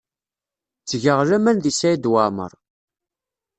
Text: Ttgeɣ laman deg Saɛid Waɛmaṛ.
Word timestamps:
Ttgeɣ 0.81 1.19
laman 1.29 1.57
deg 1.59 1.75
Saɛid 1.79 2.05
Waɛmaṛ. 2.11 2.51